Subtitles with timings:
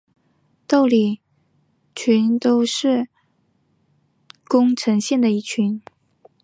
[0.67, 1.21] 亘理
[1.93, 3.07] 郡是
[4.45, 5.83] 宫城县的一郡。